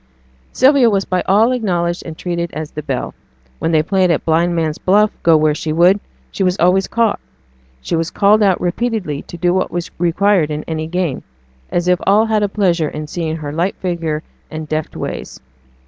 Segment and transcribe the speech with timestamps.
[0.51, 3.13] Sylvia was by all acknowledged and treated as the belle.
[3.59, 5.99] When they played at blind man's buff go where she would,
[6.31, 7.19] she was always caught;
[7.81, 11.21] she was called out repeatedly to do what was required in any game,
[11.69, 15.39] as if all had a pleasure in seeing her light figure and deft ways.